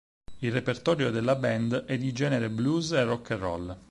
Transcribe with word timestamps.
Il 0.39 0.51
repertorio 0.51 1.11
della 1.11 1.35
band 1.35 1.85
è 1.85 1.95
di 1.95 2.11
genere 2.11 2.49
blues 2.49 2.89
e 2.93 3.03
rock 3.03 3.29
and 3.29 3.39
roll. 3.39 3.77